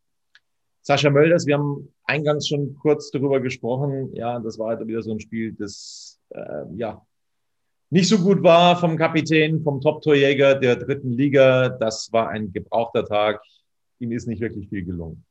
[0.82, 4.10] Sascha Mölders, wir haben eingangs schon kurz darüber gesprochen.
[4.14, 7.00] Ja, das war halt wieder so ein Spiel, das äh, ja
[7.92, 11.68] nicht so gut war vom Kapitän, vom Top-Torjäger der dritten Liga.
[11.68, 13.42] Das war ein gebrauchter Tag.
[13.98, 15.22] Ihm ist nicht wirklich viel gelungen.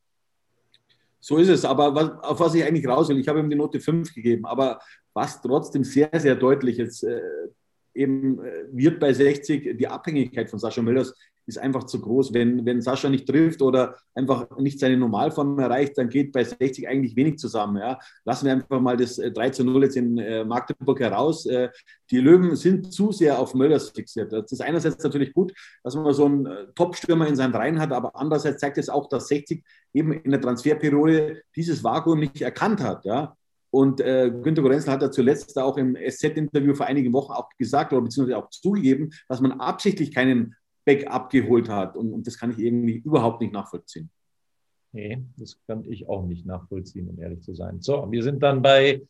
[1.19, 3.55] So ist es, aber was, auf was ich eigentlich raus will, ich habe ihm die
[3.55, 4.79] Note 5 gegeben, aber
[5.11, 7.19] was trotzdem sehr, sehr deutlich ist, äh,
[7.95, 11.15] eben äh, wird bei 60 die Abhängigkeit von Sascha Mölders
[11.51, 12.33] ist einfach zu groß.
[12.33, 16.87] Wenn, wenn Sascha nicht trifft oder einfach nicht seine Normalform erreicht, dann geht bei 60
[16.87, 17.77] eigentlich wenig zusammen.
[17.77, 17.99] Ja.
[18.25, 21.45] Lassen wir einfach mal das 3 äh, zu 0 jetzt in äh, Magdeburg heraus.
[21.45, 21.69] Äh,
[22.09, 24.31] die Löwen sind zu sehr auf Mölders fixiert.
[24.33, 28.15] Das ist einerseits natürlich gut, dass man so einen Top-Stürmer in seinen Reihen hat, aber
[28.15, 33.05] andererseits zeigt es auch, dass 60 eben in der Transferperiode dieses Vakuum nicht erkannt hat.
[33.05, 33.35] Ja.
[33.71, 37.93] Und äh, Günter Gorenzel hat ja zuletzt auch im SZ-Interview vor einigen Wochen auch gesagt
[37.93, 40.55] oder beziehungsweise auch zugegeben, dass man absichtlich keinen
[40.85, 41.95] Backup geholt hat.
[41.95, 44.09] Und, und das kann ich irgendwie überhaupt nicht nachvollziehen.
[44.93, 47.81] Nee, das kann ich auch nicht nachvollziehen, um ehrlich zu sein.
[47.81, 49.01] So, wir sind dann bei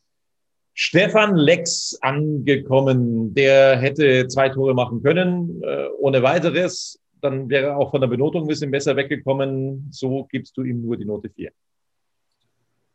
[0.73, 3.33] Stefan Lex angekommen.
[3.33, 6.99] Der hätte zwei Tore machen können, äh, ohne weiteres.
[7.21, 9.87] Dann wäre er auch von der Benotung ein bisschen besser weggekommen.
[9.91, 11.51] So gibst du ihm nur die Note 4.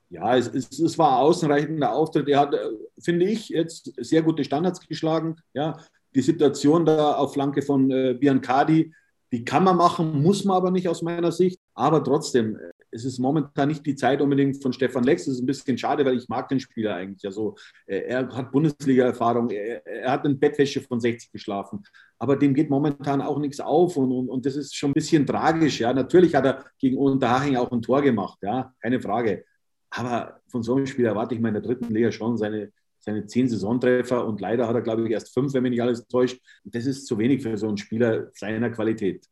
[0.09, 2.29] Ja, es, es, es war ausreichender Auftritt.
[2.29, 2.59] Er hat, äh,
[3.01, 5.37] finde ich, jetzt sehr gute Standards geschlagen.
[5.53, 5.79] Ja,
[6.16, 8.92] die Situation da auf Flanke von äh, Biancardi,
[9.33, 11.61] die kann man machen, muss man aber nicht aus meiner Sicht.
[11.74, 15.26] Aber trotzdem, äh, es ist momentan nicht die Zeit unbedingt von Stefan Lex.
[15.26, 17.26] Das ist ein bisschen schade, weil ich mag den Spieler eigentlich.
[17.26, 21.85] Also, er hat Bundesliga-Erfahrung, er, er, hat eine Bettwäsche von 60 geschlafen.
[22.18, 25.26] Aber dem geht momentan auch nichts auf und, und, und das ist schon ein bisschen
[25.26, 25.81] tragisch.
[25.81, 25.92] Ja.
[25.92, 29.44] Natürlich hat er gegen Unterhaching auch ein Tor gemacht, ja, keine Frage.
[29.90, 32.72] Aber von so einem Spieler erwarte ich mal in der dritten Liga schon seine,
[33.07, 36.07] seine zehn Saisontreffer und leider hat er, glaube ich, erst fünf, wenn mich nicht alles
[36.09, 36.40] täuscht.
[36.64, 39.25] Das ist zu wenig für so einen Spieler seiner Qualität.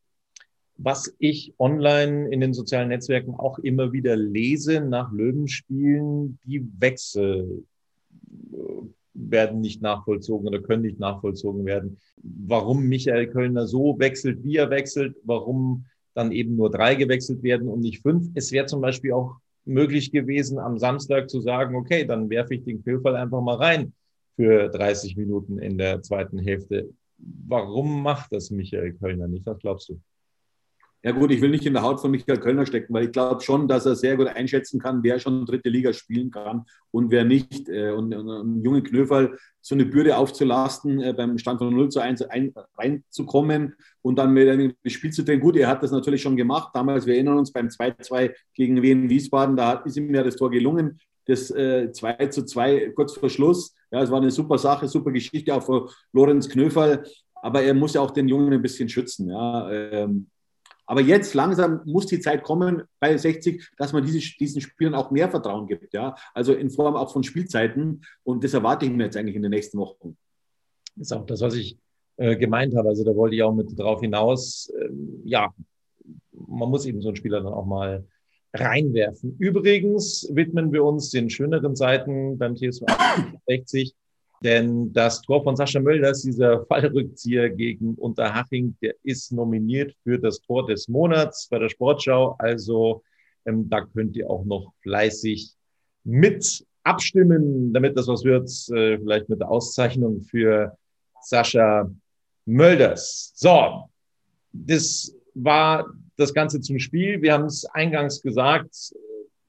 [0.77, 7.65] Was ich online in den sozialen Netzwerken auch immer wieder lese nach Löwenspielen, die Wechsel
[8.53, 8.57] äh,
[9.15, 11.99] werden nicht nachvollzogen oder können nicht nachvollzogen werden.
[12.17, 17.69] Warum Michael Kölner so wechselt, wie er wechselt, warum dann eben nur drei gewechselt werden
[17.69, 18.29] und nicht fünf.
[18.35, 22.65] Es wäre zum Beispiel auch möglich gewesen, am Samstag zu sagen, okay, dann werfe ich
[22.65, 23.93] den Quillfall einfach mal rein
[24.37, 26.91] für 30 Minuten in der zweiten Hälfte.
[27.19, 29.47] Warum macht das Michael Kölner nicht?
[29.47, 30.01] Was glaubst du?
[31.05, 33.43] Ja gut, ich will nicht in der Haut von Michael Kölner stecken, weil ich glaube
[33.43, 37.27] schon, dass er sehr gut einschätzen kann, wer schon dritte Liga spielen kann und wer
[37.27, 37.69] nicht.
[37.69, 42.01] Äh, und, einem jungen Knöferl so eine Bürde aufzulasten, äh, beim Stand von 0 zu
[42.01, 45.41] 1 ein, reinzukommen und dann mit das Spiel zu drehen.
[45.41, 46.71] Gut, er hat das natürlich schon gemacht.
[46.73, 50.51] Damals, wir erinnern uns, beim 2-2 gegen Wien Wiesbaden, da ist ihm ja das Tor
[50.51, 50.99] gelungen.
[51.27, 53.75] Das äh, 2 zu 2 kurz vor Schluss.
[53.91, 57.05] Ja, es war eine super Sache, super Geschichte auch für Lorenz Knöferl.
[57.35, 59.29] Aber er muss ja auch den Jungen ein bisschen schützen.
[59.29, 59.71] Ja.
[59.71, 60.29] Ähm,
[60.87, 65.11] aber jetzt langsam muss die Zeit kommen bei 60, dass man diese, diesen Spielern auch
[65.11, 65.95] mehr Vertrauen gibt.
[65.95, 66.15] Ja?
[66.35, 68.03] Also in Form auch von Spielzeiten.
[68.23, 70.17] Und das erwarte ich mir jetzt eigentlich in den nächsten Wochen.
[70.97, 71.79] Das ist auch das, was ich
[72.17, 72.89] äh, gemeint habe.
[72.89, 74.73] Also da wollte ich auch mit drauf hinaus.
[74.81, 75.53] Ähm, ja,
[76.33, 78.05] man muss eben so einen Spieler dann auch mal
[78.53, 79.37] reinwerfen.
[79.39, 82.85] Übrigens widmen wir uns den schöneren Seiten beim TSV
[83.47, 83.95] 60
[84.45, 90.41] denn das Tor von Sascha Mölders, dieser Fallrückzieher gegen Unterhaching, der ist nominiert für das
[90.43, 92.37] Tor des Monats bei der Sportschau.
[92.39, 93.03] Also
[93.47, 95.53] ähm, da könnt ihr auch noch fleißig
[96.05, 98.49] mit abstimmen, damit das was wird.
[98.71, 100.77] Äh, vielleicht mit der Auszeichnung für
[101.23, 101.91] Sascha
[102.45, 103.33] Mölders.
[103.35, 103.89] So,
[104.53, 107.23] das war das Ganze zum Spiel.
[107.23, 108.93] Wir haben es eingangs gesagt.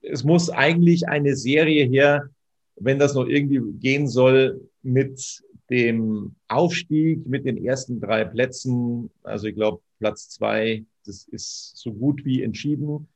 [0.02, 2.30] Es muss eigentlich eine Serie her,
[2.78, 9.48] wenn das noch irgendwie gehen soll, mit dem Aufstieg, mit den ersten drei Plätzen, also
[9.48, 13.08] ich glaube Platz zwei, das ist so gut wie entschieden.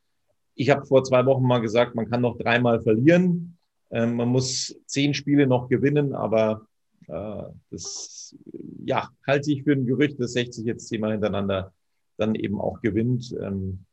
[0.54, 3.56] Ich habe vor zwei Wochen mal gesagt, man kann noch dreimal verlieren.
[3.90, 6.66] Ähm, man muss zehn Spiele noch gewinnen, aber
[7.08, 8.36] äh, das
[8.84, 11.72] ja, halte ich für ein Gerücht, dass 60 jetzt zehnmal hintereinander
[12.16, 13.34] dann eben auch gewinnt.
[13.40, 13.84] Ähm,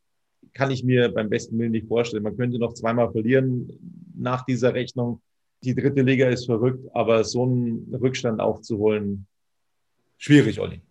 [0.54, 2.24] kann ich mir beim besten Willen nicht vorstellen.
[2.24, 3.72] Man könnte noch zweimal verlieren
[4.16, 5.22] nach dieser Rechnung
[5.64, 9.28] die dritte Liga ist verrückt, aber so einen Rückstand aufzuholen,
[10.18, 10.82] schwierig, Olli.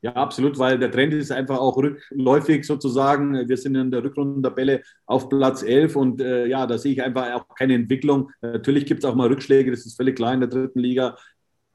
[0.00, 3.48] Ja, absolut, weil der Trend ist einfach auch rückläufig sozusagen.
[3.48, 7.32] Wir sind in der Rückrundentabelle auf Platz 11 und äh, ja, da sehe ich einfach
[7.34, 8.30] auch keine Entwicklung.
[8.40, 11.16] Natürlich gibt es auch mal Rückschläge, das ist völlig klar in der dritten Liga.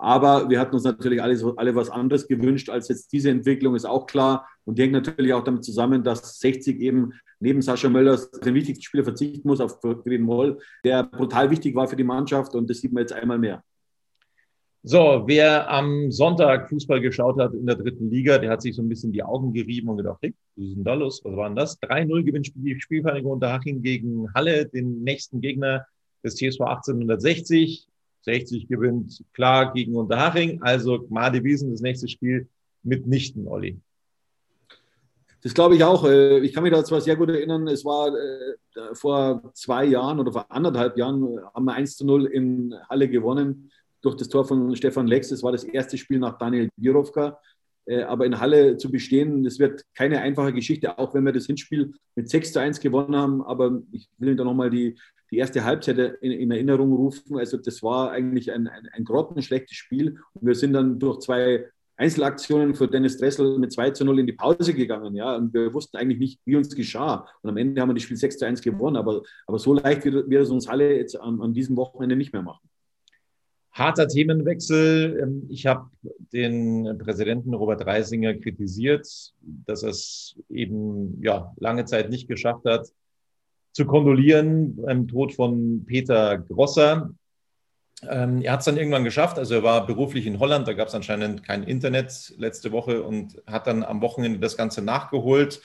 [0.03, 3.85] Aber wir hatten uns natürlich alle, alle was anderes gewünscht als jetzt diese Entwicklung, ist
[3.85, 4.45] auch klar.
[4.65, 8.83] Und die hängt natürlich auch damit zusammen, dass 60 eben neben Sascha Möllers den wichtigsten
[8.83, 12.81] Spieler verzichten muss auf Green Moll, der brutal wichtig war für die Mannschaft und das
[12.81, 13.63] sieht man jetzt einmal mehr.
[14.83, 18.81] So, wer am Sonntag Fußball geschaut hat in der dritten Liga, der hat sich so
[18.81, 21.21] ein bisschen die Augen gerieben und gedacht, hey, was ist denn da los?
[21.23, 21.81] Was war denn das?
[21.81, 25.85] 3-0 gewinnt die Spielvereinigung Unterhaching gegen Halle, den nächsten Gegner
[26.25, 27.87] des TSV 1860.
[28.23, 30.61] 60 gewinnt klar gegen Unterhaching.
[30.61, 32.47] Also Gmade Wiesen, das nächste Spiel
[32.83, 33.79] mitnichten, Olli.
[35.41, 36.05] Das glaube ich auch.
[36.05, 40.19] Äh, ich kann mich da zwar sehr gut erinnern, es war äh, vor zwei Jahren
[40.19, 43.69] oder vor anderthalb Jahren haben wir 1 zu 0 in Halle gewonnen
[44.01, 45.29] durch das Tor von Stefan Lex.
[45.29, 47.39] Das war das erste Spiel nach Daniel Birovka.
[47.85, 51.47] Äh, aber in Halle zu bestehen, das wird keine einfache Geschichte, auch wenn wir das
[51.47, 53.41] Hinspiel mit 6 zu 1 gewonnen haben.
[53.41, 54.97] Aber ich will da nochmal die,
[55.33, 57.37] die erste Halbzeit in, in, Erinnerung rufen.
[57.37, 60.19] Also das war eigentlich ein, ein, ein grottenschlechtes Spiel.
[60.33, 61.65] Und wir sind dann durch zwei
[61.95, 65.15] Einzelaktionen für Dennis Dressel mit 2 zu 0 in die Pause gegangen.
[65.15, 65.35] Ja?
[65.35, 67.27] Und wir wussten eigentlich nicht, wie uns geschah.
[67.41, 68.95] Und am Ende haben wir das Spiel 6 zu 1 gewonnen.
[68.95, 72.31] Aber, aber so leicht wird, wird es uns alle jetzt an, an diesem Wochenende nicht
[72.31, 72.69] mehr machen.
[73.71, 75.19] Harter Themenwechsel.
[75.19, 75.89] Ähm, ich habe
[76.31, 79.07] den Präsidenten Robert Reisinger kritisiert,
[79.41, 82.87] dass er es eben ja, lange Zeit nicht geschafft hat,
[83.73, 87.09] zu kondolieren beim Tod von Peter Grosser.
[88.09, 89.37] Ähm, er hat es dann irgendwann geschafft.
[89.37, 93.41] Also er war beruflich in Holland, da gab es anscheinend kein Internet letzte Woche und
[93.47, 95.61] hat dann am Wochenende das Ganze nachgeholt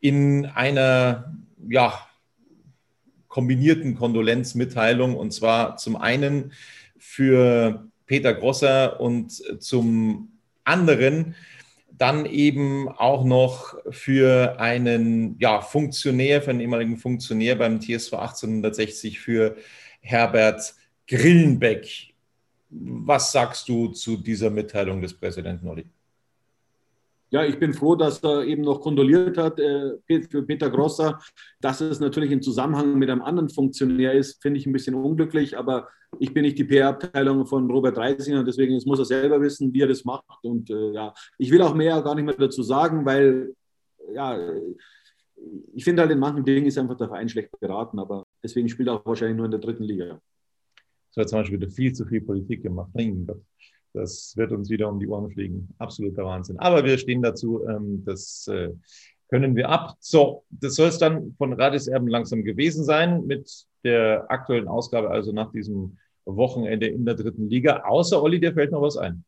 [0.00, 1.34] in einer
[1.68, 1.92] ja,
[3.26, 5.16] kombinierten Kondolenzmitteilung.
[5.16, 6.52] Und zwar zum einen
[6.96, 11.34] für Peter Grosser und zum anderen
[11.98, 19.18] dann eben auch noch für einen ja, Funktionär, für einen ehemaligen Funktionär beim TSV 1860,
[19.18, 19.56] für
[20.00, 20.74] Herbert
[21.08, 22.14] Grillenbeck.
[22.70, 25.86] Was sagst du zu dieser Mitteilung des Präsidenten Olli?
[27.30, 31.18] Ja, ich bin froh, dass er eben noch kondoliert hat äh, für Peter Grosser.
[31.60, 35.58] Dass es natürlich im Zusammenhang mit einem anderen Funktionär ist, finde ich ein bisschen unglücklich.
[35.58, 35.88] Aber
[36.18, 39.88] ich bin nicht die PR-Abteilung von Robert Reisinger, deswegen muss er selber wissen, wie er
[39.88, 40.24] das macht.
[40.42, 43.54] Und äh, ja, ich will auch mehr gar nicht mehr dazu sagen, weil
[44.14, 44.38] ja,
[45.74, 47.98] ich finde halt in manchen Dingen ist einfach der Verein schlecht beraten.
[47.98, 50.20] Aber deswegen spielt er auch wahrscheinlich nur in der dritten Liga.
[51.10, 52.90] So hat zum Beispiel wieder viel zu viel Politik gemacht.
[52.94, 53.42] Mein Gott.
[53.94, 55.68] Das wird uns wieder um die Ohren fliegen.
[55.78, 56.58] Absoluter Wahnsinn.
[56.58, 57.64] Aber wir stehen dazu.
[57.66, 58.70] Ähm, das äh,
[59.28, 59.96] können wir ab.
[60.00, 65.10] So, das soll es dann von Radis Erben langsam gewesen sein mit der aktuellen Ausgabe,
[65.10, 67.84] also nach diesem Wochenende in der dritten Liga.
[67.84, 69.24] Außer Olli, dir fällt noch was ein.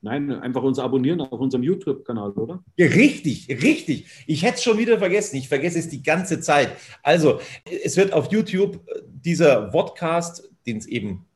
[0.00, 2.62] Nein, einfach uns abonnieren auf unserem YouTube-Kanal, oder?
[2.76, 4.24] Ja, richtig, richtig.
[4.28, 5.36] Ich hätte es schon wieder vergessen.
[5.36, 6.76] Ich vergesse es die ganze Zeit.
[7.02, 7.40] Also,
[7.84, 11.26] es wird auf YouTube dieser Podcast, den es eben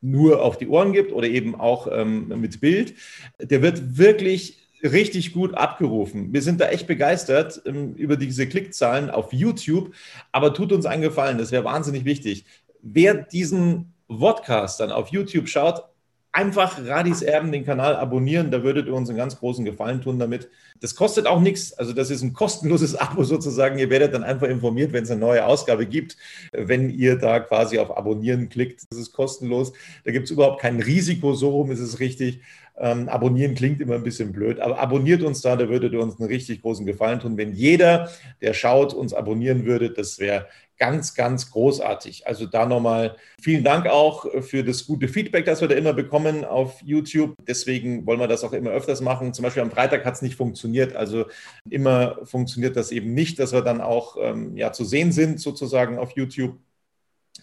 [0.00, 2.94] nur auf die Ohren gibt oder eben auch ähm, mit Bild,
[3.38, 6.32] der wird wirklich richtig gut abgerufen.
[6.32, 9.94] Wir sind da echt begeistert ähm, über diese Klickzahlen auf YouTube,
[10.32, 12.44] aber tut uns einen Gefallen, das wäre wahnsinnig wichtig.
[12.82, 15.84] Wer diesen Podcast dann auf YouTube schaut,
[16.32, 20.18] einfach Radis Erben den Kanal abonnieren, da würdet ihr uns einen ganz großen Gefallen tun
[20.18, 20.48] damit.
[20.80, 23.78] Das kostet auch nichts, also das ist ein kostenloses Abo sozusagen.
[23.78, 26.16] Ihr werdet dann einfach informiert, wenn es eine neue Ausgabe gibt,
[26.52, 28.84] wenn ihr da quasi auf Abonnieren klickt.
[28.90, 29.72] Das ist kostenlos.
[30.04, 32.40] Da gibt es überhaupt kein Risiko, so rum ist es richtig.
[32.82, 36.18] Ähm, abonnieren klingt immer ein bisschen blöd, aber abonniert uns da, da würdet ihr uns
[36.18, 37.36] einen richtig großen Gefallen tun.
[37.36, 38.08] Wenn jeder,
[38.40, 40.46] der schaut, uns abonnieren würde, das wäre
[40.78, 42.26] ganz, ganz großartig.
[42.26, 46.46] Also da nochmal vielen Dank auch für das gute Feedback, das wir da immer bekommen
[46.46, 47.34] auf YouTube.
[47.46, 49.34] Deswegen wollen wir das auch immer öfters machen.
[49.34, 50.96] Zum Beispiel am Freitag hat es nicht funktioniert.
[50.96, 51.26] Also
[51.68, 55.98] immer funktioniert das eben nicht, dass wir dann auch ähm, ja, zu sehen sind, sozusagen
[55.98, 56.56] auf YouTube.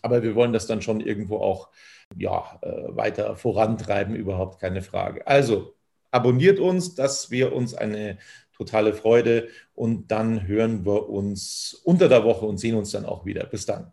[0.02, 1.70] Aber wir wollen das dann schon irgendwo auch
[2.16, 5.26] ja, äh, weiter vorantreiben, überhaupt keine Frage.
[5.28, 5.76] Also
[6.12, 8.18] abonniert uns, dass wir uns eine
[8.58, 9.50] totale Freude.
[9.74, 13.46] Und dann hören wir uns unter der Woche und sehen uns dann auch wieder.
[13.46, 13.92] Bis dann.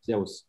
[0.00, 0.48] Servus.